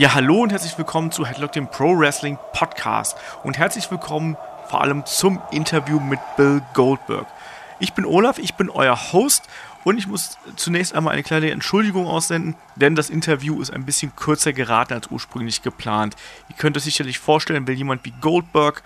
Ja, 0.00 0.14
hallo 0.14 0.42
und 0.44 0.52
herzlich 0.52 0.78
willkommen 0.78 1.10
zu 1.10 1.26
Headlock, 1.26 1.50
dem 1.50 1.66
Pro 1.66 1.98
Wrestling 1.98 2.38
Podcast. 2.52 3.18
Und 3.42 3.58
herzlich 3.58 3.90
willkommen 3.90 4.36
vor 4.68 4.80
allem 4.80 5.04
zum 5.04 5.42
Interview 5.50 5.98
mit 5.98 6.20
Bill 6.36 6.62
Goldberg. 6.72 7.26
Ich 7.80 7.94
bin 7.94 8.04
Olaf, 8.04 8.38
ich 8.38 8.54
bin 8.54 8.70
euer 8.70 8.96
Host 9.12 9.48
und 9.82 9.98
ich 9.98 10.06
muss 10.06 10.38
zunächst 10.54 10.94
einmal 10.94 11.14
eine 11.14 11.24
kleine 11.24 11.50
Entschuldigung 11.50 12.06
aussenden, 12.06 12.54
denn 12.76 12.94
das 12.94 13.10
Interview 13.10 13.60
ist 13.60 13.72
ein 13.72 13.84
bisschen 13.84 14.14
kürzer 14.14 14.52
geraten 14.52 14.92
als 14.92 15.08
ursprünglich 15.08 15.62
geplant. 15.62 16.14
Ihr 16.48 16.54
könnt 16.54 16.76
es 16.76 16.84
sicherlich 16.84 17.18
vorstellen, 17.18 17.66
wenn 17.66 17.76
jemand 17.76 18.04
wie 18.04 18.14
Goldberg 18.20 18.84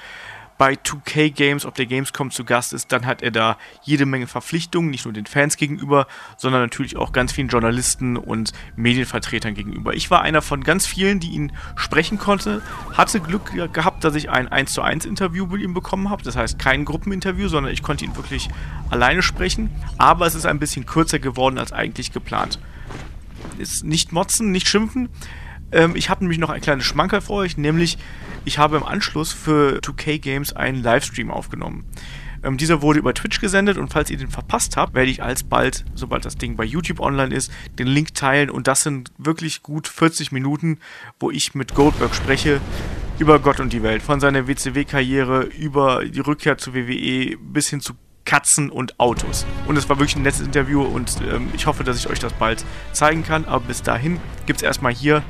bei 0.58 0.74
2K 0.74 1.30
Games 1.30 1.66
auf 1.66 1.74
der 1.74 1.86
Gamescom 1.86 2.30
zu 2.30 2.44
Gast 2.44 2.72
ist, 2.72 2.92
dann 2.92 3.06
hat 3.06 3.22
er 3.22 3.30
da 3.30 3.56
jede 3.82 4.06
Menge 4.06 4.26
Verpflichtungen, 4.26 4.90
nicht 4.90 5.04
nur 5.04 5.14
den 5.14 5.26
Fans 5.26 5.56
gegenüber, 5.56 6.06
sondern 6.36 6.62
natürlich 6.62 6.96
auch 6.96 7.12
ganz 7.12 7.32
vielen 7.32 7.48
Journalisten 7.48 8.16
und 8.16 8.52
Medienvertretern 8.76 9.54
gegenüber. 9.54 9.94
Ich 9.94 10.10
war 10.10 10.22
einer 10.22 10.42
von 10.42 10.62
ganz 10.62 10.86
vielen, 10.86 11.20
die 11.20 11.30
ihn 11.30 11.52
sprechen 11.76 12.18
konnte, 12.18 12.62
hatte 12.96 13.20
Glück 13.20 13.52
gehabt, 13.72 14.04
dass 14.04 14.14
ich 14.14 14.30
ein 14.30 14.48
1 14.48 14.72
zu 14.72 14.82
1 14.82 15.04
Interview 15.04 15.46
mit 15.46 15.62
ihm 15.62 15.74
bekommen 15.74 16.10
habe. 16.10 16.22
Das 16.22 16.36
heißt 16.36 16.58
kein 16.58 16.84
Gruppeninterview, 16.84 17.48
sondern 17.48 17.72
ich 17.72 17.82
konnte 17.82 18.04
ihn 18.04 18.16
wirklich 18.16 18.48
alleine 18.90 19.22
sprechen. 19.22 19.70
Aber 19.98 20.26
es 20.26 20.34
ist 20.34 20.46
ein 20.46 20.58
bisschen 20.58 20.86
kürzer 20.86 21.18
geworden 21.18 21.58
als 21.58 21.72
eigentlich 21.72 22.12
geplant. 22.12 22.58
Ist 23.58 23.84
nicht 23.84 24.12
motzen, 24.12 24.50
nicht 24.50 24.68
schimpfen. 24.68 25.08
Ähm, 25.72 25.96
ich 25.96 26.10
habe 26.10 26.24
nämlich 26.24 26.38
noch 26.38 26.50
ein 26.50 26.60
kleines 26.60 26.84
Schmankerl 26.84 27.20
für 27.20 27.32
euch, 27.32 27.56
nämlich 27.56 27.98
ich 28.44 28.58
habe 28.58 28.76
im 28.76 28.84
Anschluss 28.84 29.32
für 29.32 29.78
2K 29.80 30.18
Games 30.18 30.52
einen 30.52 30.82
Livestream 30.82 31.30
aufgenommen. 31.30 31.84
Ähm, 32.44 32.56
dieser 32.56 32.82
wurde 32.82 32.98
über 32.98 33.14
Twitch 33.14 33.40
gesendet 33.40 33.78
und 33.78 33.92
falls 33.92 34.10
ihr 34.10 34.16
den 34.16 34.30
verpasst 34.30 34.76
habt, 34.76 34.94
werde 34.94 35.10
ich 35.10 35.22
alsbald, 35.22 35.84
sobald 35.94 36.24
das 36.24 36.36
Ding 36.36 36.56
bei 36.56 36.64
YouTube 36.64 37.00
online 37.00 37.34
ist, 37.34 37.52
den 37.78 37.86
Link 37.86 38.14
teilen 38.14 38.50
und 38.50 38.66
das 38.66 38.82
sind 38.82 39.12
wirklich 39.16 39.62
gut 39.62 39.88
40 39.88 40.32
Minuten, 40.32 40.78
wo 41.20 41.30
ich 41.30 41.54
mit 41.54 41.74
Goldberg 41.74 42.14
spreche 42.14 42.60
über 43.18 43.38
Gott 43.38 43.60
und 43.60 43.72
die 43.72 43.82
Welt. 43.82 44.02
Von 44.02 44.18
seiner 44.18 44.48
WCW-Karriere 44.48 45.42
über 45.42 46.04
die 46.04 46.20
Rückkehr 46.20 46.58
zur 46.58 46.74
WWE 46.74 47.36
bis 47.38 47.68
hin 47.68 47.80
zu 47.80 47.94
Katzen 48.24 48.70
und 48.70 48.98
Autos. 48.98 49.46
Und 49.66 49.76
es 49.76 49.88
war 49.88 49.98
wirklich 49.98 50.16
ein 50.16 50.22
nettes 50.22 50.40
Interview 50.40 50.82
und 50.82 51.18
ähm, 51.30 51.48
ich 51.54 51.66
hoffe, 51.66 51.84
dass 51.84 51.98
ich 51.98 52.08
euch 52.08 52.18
das 52.18 52.32
bald 52.32 52.64
zeigen 52.92 53.24
kann. 53.24 53.44
Aber 53.44 53.64
bis 53.64 53.82
dahin 53.82 54.20
gibt 54.46 54.58
es 54.58 54.62
erstmal 54.62 54.92
hier 54.92 55.22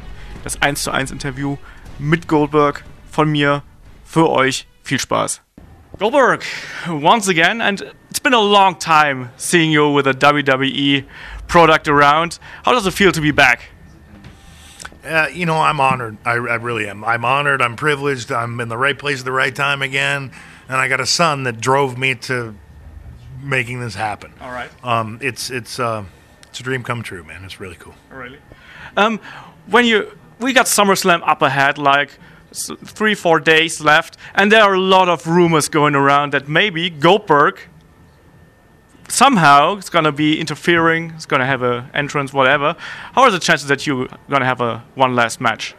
das 0.43 0.61
1 0.61 0.83
zu 0.83 0.91
1 0.91 1.11
Interview 1.11 1.57
mit 1.99 2.29
Goldberg 2.29 2.85
von 3.11 3.31
mir 3.31 3.63
für 4.05 4.29
euch. 4.31 4.67
Viel 4.83 4.99
Spaß. 4.99 5.43
Goldberg, 5.99 6.45
once 6.89 7.29
again, 7.29 7.61
and 7.61 7.83
it's 8.11 8.19
been 8.19 8.35
a 8.35 8.41
long 8.41 8.79
time 8.79 9.31
seeing 9.37 9.71
you 9.71 9.89
with 9.89 10.07
a 10.07 10.15
WWE 10.15 11.05
product 11.47 11.87
around. 11.87 12.39
How 12.65 12.73
does 12.73 12.87
it 12.87 12.95
feel 12.95 13.13
to 13.13 13.21
be 13.21 13.31
back? 13.31 13.71
Uh, 15.05 15.29
you 15.33 15.47
know, 15.47 15.61
I'm 15.61 15.81
honored. 15.81 16.17
I, 16.25 16.33
I, 16.33 16.57
really 16.57 16.89
am. 16.89 17.05
I'm 17.05 17.25
honored. 17.25 17.61
I'm 17.61 17.77
privileged. 17.77 18.31
I'm 18.31 18.61
in 18.61 18.69
the 18.69 18.79
right 18.79 18.97
place 18.97 19.19
at 19.19 19.25
the 19.25 19.33
right 19.33 19.55
time 19.55 19.83
again. 19.83 20.31
And 20.69 20.77
I 20.77 20.89
got 20.89 21.01
a 21.01 21.07
son 21.07 21.43
that 21.43 21.61
drove 21.61 21.99
me 21.99 22.15
to 22.15 22.55
making 23.43 23.81
this 23.81 23.95
happen. 23.95 24.33
All 24.41 24.51
right. 24.51 24.71
Um, 24.85 25.19
it's 25.21 25.51
it's 25.51 25.81
uh, 25.81 26.05
it's 26.45 26.61
a 26.61 26.63
dream 26.63 26.85
come 26.85 27.03
true, 27.03 27.25
man. 27.25 27.45
It's 27.45 27.61
really 27.61 27.75
cool. 27.75 27.95
Really. 28.11 28.39
Um, 28.97 29.19
when 29.67 29.85
you 29.85 30.17
we 30.43 30.53
got 30.53 30.67
SummerSlam 30.67 31.27
up 31.27 31.43
ahead, 31.43 31.79
like 31.79 32.19
three, 32.53 33.15
four 33.15 33.41
days 33.41 33.81
left, 33.81 34.17
and 34.35 34.53
there 34.53 34.63
are 34.63 34.75
a 34.75 34.81
lot 34.81 35.09
of 35.09 35.27
rumors 35.27 35.69
going 35.69 35.95
around 35.95 36.33
that 36.33 36.49
maybe 36.49 36.91
Goldberg 36.91 37.61
somehow 39.09 39.77
is 39.77 39.89
going 39.89 40.05
to 40.05 40.13
be 40.13 40.39
interfering, 40.41 41.11
is 41.13 41.27
going 41.27 41.41
to 41.41 41.47
have 41.47 41.63
an 41.63 41.91
entrance, 41.95 42.33
whatever. 42.33 42.77
How 43.13 43.23
are 43.23 43.31
the 43.31 43.39
chances 43.39 43.69
that 43.69 43.87
you're 43.87 44.07
going 44.29 44.41
to 44.41 44.47
have 44.47 44.61
a 44.61 44.85
one 44.95 45.15
last 45.15 45.41
match? 45.41 45.75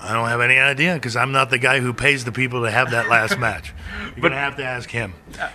I 0.00 0.14
don't 0.14 0.28
have 0.28 0.40
any 0.40 0.58
idea 0.58 0.94
because 0.94 1.16
I'm 1.16 1.32
not 1.32 1.50
the 1.50 1.58
guy 1.58 1.78
who 1.80 1.92
pays 1.92 2.24
the 2.24 2.32
people 2.32 2.62
to 2.62 2.70
have 2.70 2.90
that 2.90 3.08
last 3.08 3.38
match. 3.38 3.72
You're 4.02 4.20
going 4.20 4.32
to 4.32 4.38
have 4.38 4.56
to 4.56 4.64
ask 4.64 4.90
him. 4.90 5.14
Uh, 5.38 5.48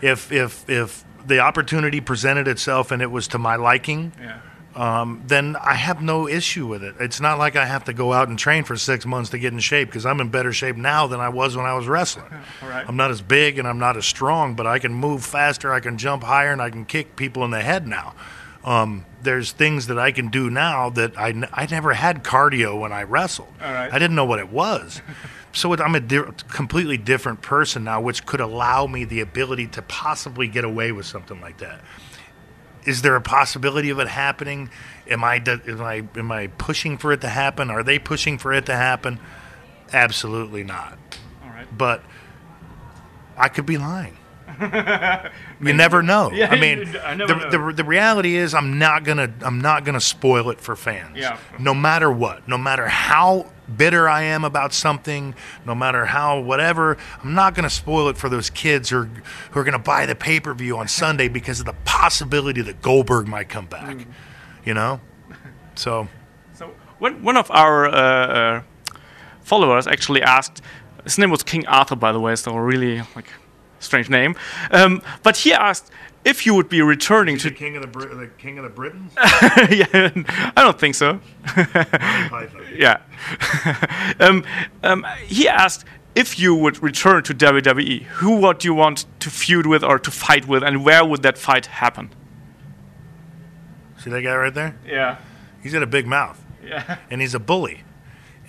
if 0.00 0.32
if 0.32 0.68
if 0.68 1.04
the 1.24 1.38
opportunity 1.38 2.00
presented 2.00 2.48
itself 2.48 2.90
and 2.90 3.00
it 3.00 3.12
was 3.12 3.28
to 3.28 3.38
my 3.38 3.54
liking. 3.54 4.12
Yeah 4.20 4.40
um, 4.74 5.22
then 5.26 5.56
I 5.56 5.74
have 5.74 6.00
no 6.02 6.26
issue 6.26 6.66
with 6.66 6.82
it. 6.82 6.94
It's 6.98 7.20
not 7.20 7.38
like 7.38 7.56
I 7.56 7.66
have 7.66 7.84
to 7.84 7.92
go 7.92 8.12
out 8.12 8.28
and 8.28 8.38
train 8.38 8.64
for 8.64 8.76
six 8.76 9.04
months 9.04 9.30
to 9.30 9.38
get 9.38 9.52
in 9.52 9.58
shape 9.58 9.88
because 9.88 10.06
I'm 10.06 10.20
in 10.20 10.30
better 10.30 10.52
shape 10.52 10.76
now 10.76 11.06
than 11.06 11.20
I 11.20 11.28
was 11.28 11.56
when 11.56 11.66
I 11.66 11.74
was 11.74 11.86
wrestling. 11.86 12.26
Right. 12.62 12.84
I'm 12.88 12.96
not 12.96 13.10
as 13.10 13.20
big 13.20 13.58
and 13.58 13.68
I'm 13.68 13.78
not 13.78 13.96
as 13.96 14.06
strong, 14.06 14.54
but 14.54 14.66
I 14.66 14.78
can 14.78 14.94
move 14.94 15.24
faster, 15.24 15.72
I 15.72 15.80
can 15.80 15.98
jump 15.98 16.22
higher, 16.22 16.52
and 16.52 16.62
I 16.62 16.70
can 16.70 16.86
kick 16.86 17.16
people 17.16 17.44
in 17.44 17.50
the 17.50 17.60
head 17.60 17.86
now. 17.86 18.14
Um, 18.64 19.04
there's 19.22 19.52
things 19.52 19.88
that 19.88 19.98
I 19.98 20.10
can 20.12 20.28
do 20.28 20.48
now 20.48 20.88
that 20.90 21.18
I, 21.18 21.30
n- 21.30 21.48
I 21.52 21.66
never 21.66 21.92
had 21.92 22.22
cardio 22.24 22.78
when 22.78 22.92
I 22.92 23.02
wrestled. 23.02 23.52
I 23.92 23.98
didn't 23.98 24.14
know 24.14 24.24
what 24.24 24.38
it 24.38 24.50
was. 24.50 25.02
so 25.52 25.72
it, 25.72 25.80
I'm 25.80 25.94
a 25.94 26.00
di- 26.00 26.22
completely 26.48 26.96
different 26.96 27.42
person 27.42 27.84
now, 27.84 28.00
which 28.00 28.24
could 28.24 28.40
allow 28.40 28.86
me 28.86 29.04
the 29.04 29.20
ability 29.20 29.66
to 29.68 29.82
possibly 29.82 30.46
get 30.46 30.64
away 30.64 30.92
with 30.92 31.06
something 31.06 31.40
like 31.40 31.58
that 31.58 31.80
is 32.84 33.02
there 33.02 33.16
a 33.16 33.20
possibility 33.20 33.90
of 33.90 33.98
it 33.98 34.08
happening? 34.08 34.70
Am 35.08 35.22
I 35.24 35.36
am 35.46 35.80
I 35.82 36.04
am 36.16 36.32
I 36.32 36.46
pushing 36.46 36.98
for 36.98 37.12
it 37.12 37.20
to 37.22 37.28
happen? 37.28 37.70
Are 37.70 37.82
they 37.82 37.98
pushing 37.98 38.38
for 38.38 38.52
it 38.52 38.66
to 38.66 38.74
happen? 38.74 39.18
Absolutely 39.92 40.64
not. 40.64 40.98
All 41.44 41.50
right. 41.50 41.66
But 41.76 42.02
I 43.36 43.48
could 43.48 43.66
be 43.66 43.78
lying. 43.78 44.16
you 44.60 45.72
never 45.72 46.02
know. 46.02 46.30
Yeah, 46.32 46.50
I 46.50 46.60
mean, 46.60 46.96
I 47.04 47.14
the, 47.14 47.26
know. 47.26 47.50
the, 47.50 47.72
the 47.76 47.84
reality 47.84 48.36
is, 48.36 48.54
I'm 48.54 48.78
not 48.78 49.04
gonna 49.04 49.32
I'm 49.42 49.60
not 49.60 49.84
gonna 49.84 50.00
spoil 50.00 50.50
it 50.50 50.60
for 50.60 50.76
fans. 50.76 51.16
Yeah. 51.16 51.38
No 51.58 51.74
matter 51.74 52.10
what, 52.10 52.46
no 52.48 52.58
matter 52.58 52.86
how 52.88 53.50
bitter 53.76 54.08
I 54.08 54.22
am 54.22 54.44
about 54.44 54.72
something, 54.72 55.34
no 55.66 55.74
matter 55.74 56.06
how 56.06 56.40
whatever, 56.40 56.96
I'm 57.22 57.34
not 57.34 57.54
gonna 57.54 57.70
spoil 57.70 58.08
it 58.08 58.16
for 58.16 58.28
those 58.28 58.50
kids 58.50 58.90
who 58.90 58.98
are, 58.98 59.10
who 59.50 59.60
are 59.60 59.64
gonna 59.64 59.78
buy 59.78 60.06
the 60.06 60.14
pay 60.14 60.40
per 60.40 60.54
view 60.54 60.76
on 60.78 60.88
Sunday 60.88 61.28
because 61.28 61.60
of 61.60 61.66
the 61.66 61.74
possibility 61.84 62.62
that 62.62 62.82
Goldberg 62.82 63.26
might 63.26 63.48
come 63.48 63.66
back. 63.66 63.96
Mm. 63.96 64.06
You 64.64 64.74
know, 64.74 65.00
so 65.74 66.08
So 66.54 66.70
one 66.98 67.22
one 67.22 67.36
of 67.36 67.50
our 67.50 67.86
uh, 67.86 67.92
uh, 67.92 68.62
followers 69.42 69.86
actually 69.86 70.22
asked. 70.22 70.62
His 71.04 71.18
name 71.18 71.30
was 71.30 71.42
King 71.42 71.66
Arthur, 71.66 71.96
by 71.96 72.12
the 72.12 72.20
way, 72.20 72.36
so 72.36 72.52
a 72.54 72.62
really 72.62 73.02
like 73.16 73.26
strange 73.80 74.08
name. 74.08 74.36
Um, 74.70 75.02
but 75.22 75.36
he 75.38 75.52
asked 75.52 75.90
if 76.24 76.46
you 76.46 76.54
would 76.54 76.68
be 76.68 76.82
returning 76.82 77.38
to. 77.38 77.50
king 77.50 77.76
of 77.76 77.82
the 77.82 77.88
Brit- 77.88 78.16
the 78.16 78.26
king 78.26 78.58
of 78.58 78.64
the 78.64 78.70
Britons. 78.70 79.12
yeah, 79.16 80.10
I 80.56 80.62
don't 80.62 80.78
think 80.78 80.94
so. 80.94 81.20
yeah. 82.76 83.00
um, 84.20 84.44
um, 84.82 85.06
he 85.26 85.48
asked 85.48 85.84
if 86.14 86.38
you 86.38 86.54
would 86.54 86.82
return 86.82 87.22
to 87.24 87.34
WWE, 87.34 88.02
who 88.02 88.36
would 88.36 88.64
you 88.64 88.74
want 88.74 89.06
to 89.20 89.30
feud 89.30 89.66
with 89.66 89.82
or 89.82 89.98
to 89.98 90.10
fight 90.10 90.46
with, 90.46 90.62
and 90.62 90.84
where 90.84 91.04
would 91.04 91.22
that 91.22 91.38
fight 91.38 91.66
happen? 91.66 92.10
See 93.98 94.10
that 94.10 94.22
guy 94.22 94.34
right 94.34 94.54
there? 94.54 94.76
Yeah. 94.86 95.18
He's 95.62 95.72
got 95.72 95.82
a 95.82 95.86
big 95.86 96.06
mouth. 96.06 96.38
Yeah. 96.64 96.98
and 97.10 97.20
he's 97.20 97.34
a 97.34 97.40
bully. 97.40 97.82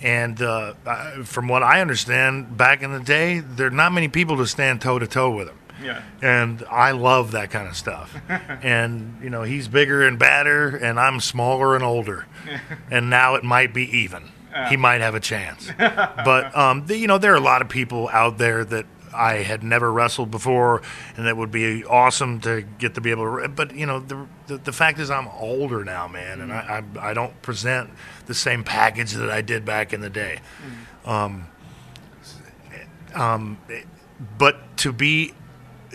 And 0.00 0.40
uh, 0.42 0.74
uh, 0.84 1.22
from 1.24 1.48
what 1.48 1.62
I 1.62 1.80
understand, 1.80 2.56
back 2.56 2.82
in 2.82 2.92
the 2.92 3.00
day, 3.00 3.40
there 3.40 3.68
are 3.68 3.70
not 3.70 3.92
many 3.92 4.08
people 4.08 4.36
to 4.36 4.46
stand 4.46 4.80
toe 4.80 4.98
to 4.98 5.06
toe 5.06 5.34
with 5.34 5.48
him. 5.48 5.58
Yeah. 5.82 6.02
And 6.22 6.64
I 6.70 6.92
love 6.92 7.32
that 7.32 7.50
kind 7.50 7.68
of 7.68 7.76
stuff. 7.76 8.16
and, 8.28 9.18
you 9.22 9.30
know, 9.30 9.42
he's 9.42 9.68
bigger 9.68 10.06
and 10.06 10.18
badder, 10.18 10.76
and 10.76 10.98
I'm 10.98 11.20
smaller 11.20 11.74
and 11.74 11.84
older. 11.84 12.26
and 12.90 13.10
now 13.10 13.34
it 13.34 13.44
might 13.44 13.74
be 13.74 13.84
even. 13.98 14.30
He 14.68 14.76
might 14.76 15.00
have 15.00 15.16
a 15.16 15.20
chance. 15.20 15.68
but, 15.78 16.56
um, 16.56 16.86
the, 16.86 16.96
you 16.96 17.08
know, 17.08 17.18
there 17.18 17.32
are 17.32 17.36
a 17.36 17.40
lot 17.40 17.60
of 17.60 17.68
people 17.68 18.08
out 18.12 18.38
there 18.38 18.64
that 18.64 18.86
I 19.12 19.34
had 19.36 19.62
never 19.62 19.92
wrestled 19.92 20.30
before, 20.30 20.82
and 21.16 21.26
it 21.26 21.36
would 21.36 21.50
be 21.50 21.84
awesome 21.84 22.40
to 22.40 22.62
get 22.78 22.94
to 22.94 23.00
be 23.00 23.10
able 23.10 23.40
to. 23.40 23.48
But 23.48 23.74
you 23.74 23.86
know, 23.86 24.00
the 24.00 24.26
the, 24.48 24.58
the 24.58 24.72
fact 24.72 24.98
is, 24.98 25.10
I'm 25.10 25.28
older 25.28 25.84
now, 25.84 26.08
man, 26.08 26.40
and 26.40 26.52
I, 26.52 26.82
I 27.00 27.10
I 27.10 27.14
don't 27.14 27.40
present 27.40 27.90
the 28.26 28.34
same 28.34 28.64
package 28.64 29.12
that 29.12 29.30
I 29.30 29.40
did 29.40 29.64
back 29.64 29.92
in 29.92 30.00
the 30.00 30.10
day. 30.10 30.40
Um, 31.04 31.46
um, 33.14 33.58
but 34.38 34.76
to 34.78 34.92
be, 34.92 35.32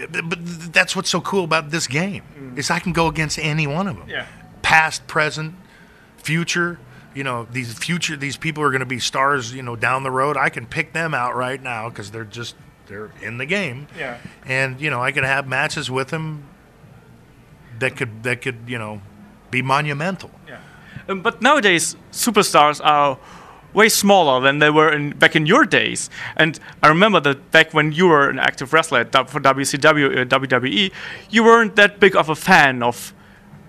but 0.07 0.39
that's 0.73 0.95
what's 0.95 1.09
so 1.09 1.21
cool 1.21 1.43
about 1.43 1.71
this 1.71 1.87
game 1.87 2.53
is 2.55 2.69
I 2.71 2.79
can 2.79 2.93
go 2.93 3.07
against 3.07 3.39
any 3.39 3.67
one 3.67 3.87
of 3.87 3.97
them. 3.97 4.07
Yeah. 4.09 4.25
Past, 4.61 5.07
present, 5.07 5.55
future. 6.17 6.79
You 7.15 7.23
know, 7.23 7.47
these 7.51 7.73
future 7.73 8.15
these 8.15 8.37
people 8.37 8.63
are 8.63 8.69
going 8.69 8.81
to 8.81 8.85
be 8.85 8.99
stars. 8.99 9.53
You 9.53 9.63
know, 9.63 9.75
down 9.75 10.03
the 10.03 10.11
road, 10.11 10.37
I 10.37 10.49
can 10.49 10.65
pick 10.65 10.93
them 10.93 11.13
out 11.13 11.35
right 11.35 11.61
now 11.61 11.89
because 11.89 12.11
they're 12.11 12.23
just 12.23 12.55
they're 12.87 13.11
in 13.21 13.37
the 13.37 13.45
game. 13.45 13.87
Yeah. 13.97 14.17
And 14.45 14.79
you 14.79 14.89
know, 14.89 15.01
I 15.01 15.11
can 15.11 15.23
have 15.23 15.47
matches 15.47 15.89
with 15.89 16.09
them 16.09 16.45
that 17.79 17.95
could 17.95 18.23
that 18.23 18.41
could 18.41 18.57
you 18.67 18.77
know 18.77 19.01
be 19.51 19.61
monumental. 19.61 20.31
Yeah. 20.47 20.59
Um, 21.07 21.21
but 21.21 21.41
nowadays, 21.41 21.95
superstars 22.11 22.79
are 22.83 23.17
way 23.73 23.89
smaller 23.89 24.41
than 24.41 24.59
they 24.59 24.69
were 24.69 24.91
in, 24.91 25.11
back 25.11 25.35
in 25.35 25.45
your 25.45 25.65
days. 25.65 26.09
And 26.35 26.59
I 26.81 26.87
remember 26.87 27.19
that 27.21 27.51
back 27.51 27.73
when 27.73 27.91
you 27.91 28.07
were 28.07 28.29
an 28.29 28.39
active 28.39 28.73
wrestler 28.73 29.05
for 29.05 29.39
WCW, 29.39 30.21
uh, 30.21 30.25
WWE, 30.25 30.91
you 31.29 31.43
weren't 31.43 31.75
that 31.75 31.99
big 31.99 32.15
of 32.15 32.29
a 32.29 32.35
fan 32.35 32.81
of 32.83 33.13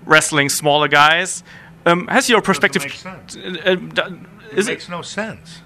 wrestling 0.04 0.48
smaller 0.48 0.88
guys. 0.88 1.42
Um, 1.86 2.06
has 2.08 2.28
your 2.28 2.42
perspective 2.42 2.82
make 2.82 2.92
sense. 2.92 3.36
uh, 3.36 3.40
uh, 3.64 3.74
d- 3.74 4.02
makes 4.66 4.86
it? 4.86 4.90
no 4.90 5.02
sense. 5.02 5.62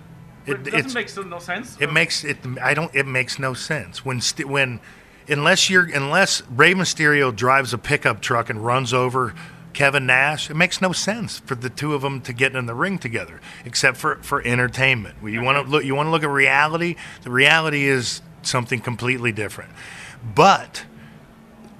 It, 0.47 0.65
doesn't 0.65 0.95
make 0.95 1.17
no 1.27 1.39
sense. 1.39 1.77
It 1.81 1.93
makes 1.93 2.23
it. 2.23 2.37
I 2.61 2.75
don't. 2.75 2.95
It 2.95 3.07
makes 3.07 3.39
no 3.39 3.55
sense 3.55 4.05
when 4.05 4.21
st- 4.21 4.47
when 4.47 4.81
unless 5.27 5.71
you're 5.71 5.85
unless 5.85 6.43
Rey 6.51 6.75
Mysterio 6.75 7.35
drives 7.35 7.73
a 7.73 7.79
pickup 7.79 8.21
truck 8.21 8.51
and 8.51 8.65
runs 8.65 8.93
over 8.93 9.35
Kevin 9.75 10.07
Nash. 10.07 10.51
It 10.51 10.55
makes 10.55 10.81
no 10.81 10.93
sense 10.93 11.41
for 11.41 11.55
the 11.55 11.69
two 11.69 11.95
of 11.95 12.03
them 12.03 12.21
to 12.23 12.33
get 12.33 12.55
in 12.55 12.67
the 12.67 12.75
ring 12.75 12.99
together, 12.99 13.41
except 13.65 13.97
for 13.97 14.17
for 14.17 14.43
entertainment. 14.43 15.17
You 15.23 15.43
want 15.43 15.65
to 15.65 15.71
look. 15.71 15.85
You 15.85 15.95
want 15.95 16.07
to 16.07 16.11
look 16.11 16.23
at 16.23 16.31
reality. 16.31 16.97
The 17.23 17.31
reality 17.31 17.85
is 17.85 18.23
something 18.43 18.81
completely 18.81 19.33
different. 19.33 19.73
But 20.35 20.85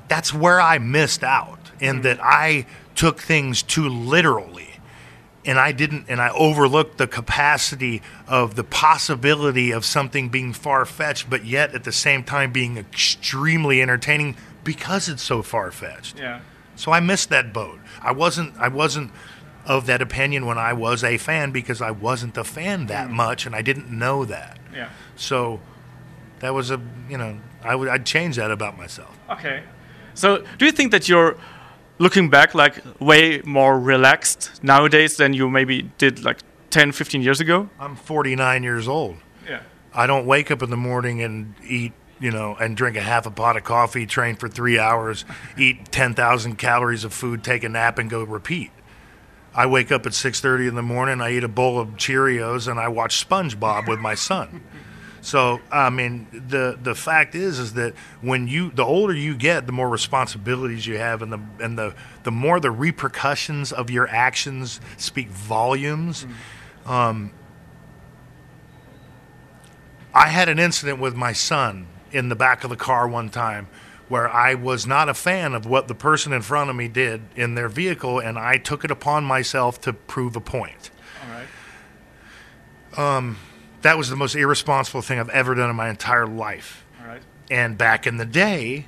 that's 0.09 0.35
where 0.35 0.61
I 0.61 0.79
missed 0.79 1.25
out, 1.25 1.71
in 1.81 2.01
mm. 2.01 2.03
that 2.03 2.19
I 2.23 2.67
took 2.95 3.21
things 3.21 3.63
too 3.63 3.89
literally 3.89 4.75
and 5.47 5.59
I 5.59 5.73
didn't, 5.73 6.07
and 6.09 6.21
I 6.21 6.31
overlooked 6.31 6.99
the 6.99 7.07
capacity 7.07 8.03
of 8.27 8.55
the 8.55 8.65
possibility 8.65 9.73
of 9.73 9.85
something 9.85 10.29
being 10.29 10.53
far 10.53 10.85
fetched, 10.87 11.29
but 11.29 11.45
yet 11.45 11.75
at 11.75 11.85
the 11.85 11.93
same 11.93 12.25
time 12.25 12.53
being 12.53 12.79
extremely 12.79 13.83
entertaining 13.83 14.37
because 14.63 15.09
it's 15.09 15.23
so 15.23 15.43
far 15.43 15.71
fetched. 15.71 16.19
yeah. 16.19 16.41
So 16.77 16.93
I 16.93 17.01
missed 17.01 17.31
that 17.31 17.53
boat. 17.53 17.79
I 18.01 18.13
wasn't, 18.13 18.57
I 18.59 18.69
wasn't 18.69 19.13
of 19.67 19.87
that 19.87 20.03
opinion 20.03 20.47
when 20.47 20.59
I 20.59 20.73
was 20.73 21.03
a 21.03 21.17
fan 21.17 21.51
because 21.51 21.81
I 21.81 21.91
wasn't 21.91 22.37
a 22.37 22.45
fan 22.45 22.87
that 22.87 23.09
mm. 23.09 23.13
much, 23.13 23.47
and 23.47 23.55
I 23.55 23.63
didn't 23.63 23.91
know 23.91 24.25
that. 24.25 24.59
Yeah. 24.73 24.91
So 25.17 25.61
that 26.41 26.53
was 26.53 26.71
a, 26.71 26.81
you 27.09 27.17
know, 27.17 27.39
I 27.63 27.75
would, 27.75 27.89
I'd 27.89 28.05
change 28.05 28.37
that 28.37 28.51
about 28.51 28.77
myself. 28.77 29.17
Okay. 29.31 29.63
So, 30.15 30.45
do 30.59 30.67
you 30.67 30.73
think 30.73 30.93
that 30.93 31.09
you're 31.09 31.37
looking 31.99 32.29
back 32.29 32.55
like 32.55 32.83
way 33.01 33.41
more 33.45 33.79
relaxed 33.79 34.63
nowadays 34.63 35.17
than 35.17 35.33
you 35.33 35.51
maybe 35.51 35.91
did 35.99 36.25
like 36.25 36.41
10, 36.71 36.93
15 36.93 37.23
years 37.23 37.41
ago? 37.41 37.69
I'm 37.81 37.97
49 37.97 38.63
years 38.63 38.87
old. 38.87 39.17
Yeah. 39.49 39.61
I 39.93 40.07
don't 40.07 40.27
wake 40.27 40.51
up 40.51 40.63
in 40.63 40.71
the 40.71 40.77
morning 40.77 41.23
and 41.23 41.55
eat, 41.67 41.93
you 42.21 42.31
know, 42.31 42.57
and 42.57 42.77
drink 42.77 42.97
a 42.97 43.01
half 43.01 43.27
a 43.27 43.31
pot 43.31 43.57
of 43.57 43.65
coffee, 43.65 44.07
train 44.07 44.37
for 44.37 44.49
three 44.49 44.79
hours, 44.79 45.25
eat 45.59 45.91
10,000 45.91 46.57
calories 46.57 47.05
of 47.05 47.13
food, 47.13 47.43
take 47.43 47.65
a 47.65 47.69
nap, 47.69 47.99
and 47.99 48.09
go 48.09 48.23
repeat. 48.23 48.71
I 49.55 49.67
wake 49.67 49.93
up 49.93 50.05
at 50.05 50.13
6:30 50.13 50.69
in 50.69 50.75
the 50.75 50.83
morning. 50.83 51.21
I 51.21 51.33
eat 51.33 51.45
a 51.45 51.49
bowl 51.49 51.79
of 51.79 51.91
Cheerios 51.91 52.67
and 52.69 52.81
I 52.81 52.89
watch 52.89 53.25
SpongeBob 53.27 53.89
with 53.89 54.01
my 54.01 54.15
son. 54.15 54.63
So 55.21 55.61
I 55.71 55.91
mean, 55.91 56.27
the 56.49 56.77
the 56.83 56.95
fact 56.95 57.35
is, 57.35 57.59
is 57.59 57.75
that 57.75 57.95
when 58.21 58.49
you 58.49 58.71
the 58.73 58.85
older 58.85 59.15
you 59.15 59.37
get, 59.37 59.67
the 59.67 59.73
more 59.73 59.89
responsibilities 59.89 60.87
you 60.87 60.99
have, 60.99 61.23
and 61.23 61.33
the 61.33 61.41
and 61.61 61.79
the 61.79 61.95
the 62.25 62.33
more 62.33 62.59
the 62.59 62.71
repercussions 62.71 63.73
of 63.73 63.91
your 63.91 64.09
actions 64.09 64.81
speak 64.97 65.29
volumes. 65.29 66.25
Mm-hmm. 66.25 66.91
Um, 66.91 67.33
I 70.13 70.29
had 70.29 70.49
an 70.49 70.59
incident 70.59 70.99
with 71.01 71.17
my 71.17 71.33
son 71.33 71.87
in 72.15 72.29
the 72.29 72.37
back 72.37 72.65
of 72.65 72.71
the 72.71 72.77
car 72.77 73.09
one 73.09 73.29
time 73.29 73.69
where 74.09 74.29
I 74.29 74.55
was 74.55 74.87
not 74.87 75.09
a 75.09 75.15
fan 75.15 75.55
of 75.55 75.67
what 75.67 75.89
the 75.89 75.95
person 75.95 76.33
in 76.33 76.43
front 76.43 76.71
of 76.71 76.77
me 76.77 76.89
did 76.89 77.23
in 77.37 77.55
their 77.55 77.69
vehicle, 77.69 78.19
and 78.19 78.39
I 78.39 78.59
took 78.59 78.85
it 78.85 78.91
upon 78.91 79.25
myself 79.25 79.81
to 79.83 79.93
prove 79.93 80.37
a 80.37 80.41
point. 80.41 80.91
All 81.23 82.99
right. 82.99 83.17
Um, 83.17 83.39
that 83.83 83.97
was 83.97 84.11
the 84.11 84.17
most 84.17 84.35
irresponsible 84.35 85.03
thing 85.03 85.19
I've 85.19 85.31
ever 85.31 85.55
done 85.55 85.71
in 85.71 85.77
my 85.77 85.89
entire 85.89 86.27
life. 86.27 86.85
All 87.01 87.07
right. 87.07 87.23
And 87.51 87.79
back 87.79 88.07
in 88.07 88.19
the 88.19 88.27
day, 88.27 88.87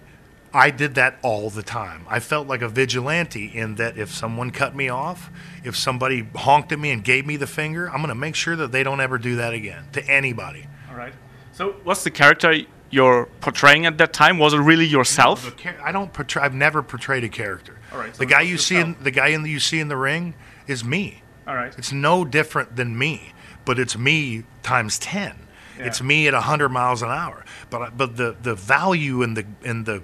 I 0.52 0.70
did 0.70 0.94
that 0.94 1.18
all 1.22 1.50
the 1.50 1.62
time. 1.62 2.06
I 2.08 2.20
felt 2.20 2.46
like 2.46 2.62
a 2.62 2.68
vigilante 2.68 3.46
in 3.46 3.74
that 3.76 3.98
if 3.98 4.10
someone 4.10 4.50
cut 4.50 4.74
me 4.74 4.88
off, 4.88 5.30
if 5.64 5.76
somebody 5.76 6.26
honked 6.34 6.72
at 6.72 6.78
me 6.78 6.92
and 6.92 7.02
gave 7.02 7.26
me 7.26 7.36
the 7.36 7.46
finger, 7.46 7.90
I'm 7.90 7.98
going 7.98 8.08
to 8.08 8.14
make 8.14 8.34
sure 8.34 8.56
that 8.56 8.72
they 8.72 8.82
don't 8.82 9.00
ever 9.00 9.18
do 9.18 9.36
that 9.36 9.52
again 9.52 9.84
to 9.92 10.04
anybody. 10.08 10.66
All 10.90 10.96
right. 10.96 11.12
So, 11.52 11.72
what's 11.84 12.04
the 12.04 12.10
character 12.10 12.54
you're 12.90 13.26
portraying 13.40 13.86
at 13.86 13.98
that 13.98 14.12
time? 14.12 14.38
Was 14.38 14.54
it 14.54 14.58
really 14.58 14.86
yourself? 14.86 15.54
I 15.82 15.92
don't 15.92 16.12
portray. 16.12 16.42
I've 16.42 16.54
never 16.54 16.82
portrayed 16.82 17.24
a 17.24 17.28
character. 17.28 17.78
All 17.92 17.98
right, 17.98 18.14
so 18.14 18.18
the 18.18 18.26
guy 18.26 18.42
you 18.42 18.58
see 18.58 18.76
in 18.76 18.96
the 19.00 19.10
guy 19.10 19.28
in 19.28 19.42
the, 19.42 19.50
you 19.50 19.60
see 19.60 19.80
in 19.80 19.88
the 19.88 19.96
ring 19.96 20.34
is 20.66 20.84
me. 20.84 21.22
All 21.46 21.54
right. 21.54 21.76
It's 21.78 21.92
no 21.92 22.24
different 22.24 22.76
than 22.76 22.98
me, 22.98 23.32
but 23.64 23.78
it's 23.78 23.96
me 23.96 24.44
times 24.62 24.98
ten. 24.98 25.38
Yeah. 25.78 25.86
It's 25.86 26.02
me 26.02 26.26
at 26.26 26.34
hundred 26.34 26.70
miles 26.70 27.02
an 27.02 27.10
hour. 27.10 27.44
But 27.70 27.96
but 27.96 28.16
the 28.16 28.36
the 28.40 28.54
value 28.54 29.22
in 29.22 29.34
the 29.34 29.46
in 29.62 29.84
the 29.84 30.02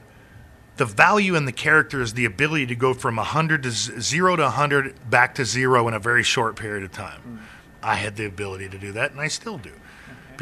the 0.77 0.85
value 0.85 1.35
in 1.35 1.45
the 1.45 1.53
character 1.53 2.01
is 2.01 2.15
the 2.15 2.25
ability 2.25 2.67
to 2.67 2.75
go 2.75 2.95
from 2.95 3.17
100 3.17 3.63
to 3.63 3.71
z- 3.71 4.01
0 4.01 4.37
to 4.37 4.43
100 4.45 5.11
back 5.11 5.35
to 5.35 5.45
0 5.45 5.87
in 5.87 5.95
a 5.95 5.99
very 5.99 6.23
short 6.23 6.57
period 6.57 6.83
of 6.83 6.93
time. 6.93 7.21
Mm. 7.21 7.39
I 7.83 7.97
had 7.97 8.17
the 8.17 8.25
ability 8.25 8.69
to 8.71 8.79
do 8.79 8.91
that 8.93 9.13
and 9.13 9.21
I 9.21 9.29
still 9.29 9.59
do. 9.59 9.73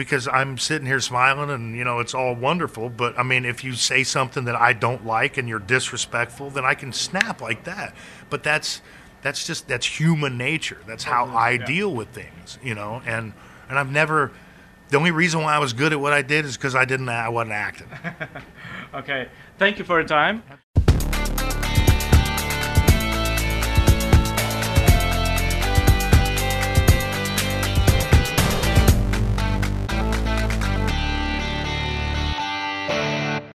Because 0.01 0.27
I'm 0.27 0.57
sitting 0.57 0.87
here 0.87 0.99
smiling 0.99 1.51
and 1.51 1.77
you 1.77 1.85
know 1.85 1.99
it's 1.99 2.15
all 2.15 2.35
wonderful, 2.35 2.89
but 2.89 3.19
I 3.19 3.23
mean 3.23 3.45
if 3.45 3.63
you 3.63 3.75
say 3.75 4.03
something 4.03 4.47
that 4.47 4.57
I 4.57 4.73
don't 4.73 5.05
like 5.05 5.37
and 5.37 5.47
you're 5.47 5.59
disrespectful, 5.59 6.49
then 6.49 6.65
I 6.65 6.73
can 6.73 6.91
snap 6.95 7.43
like 7.43 7.65
that. 7.65 7.95
But 8.31 8.43
that's 8.43 8.81
that's 9.21 9.47
just 9.47 9.69
that's 9.69 9.85
human 9.85 10.39
nature. 10.39 10.79
That's 10.87 11.05
how 11.05 11.27
I 11.27 11.51
yeah. 11.51 11.67
deal 11.67 11.95
with 11.95 12.09
things, 12.09 12.59
you 12.63 12.75
know. 12.75 13.03
And 13.05 13.35
and 13.69 13.79
I've 13.79 13.91
never 13.93 14.33
the 14.89 14.97
only 14.97 15.11
reason 15.11 15.43
why 15.43 15.55
I 15.55 15.59
was 15.59 15.75
good 15.75 15.93
at 15.93 16.01
what 16.01 16.15
I 16.15 16.23
did 16.23 16.47
is 16.47 16.57
because 16.57 16.75
I 16.75 16.87
didn't 16.87 17.11
I 17.11 17.29
wasn't 17.29 17.53
acting. 17.53 17.89
Okay. 18.93 19.29
Thank 19.57 19.79
you 19.79 19.85
for 19.85 20.01
your 20.01 20.09
time. 20.09 20.43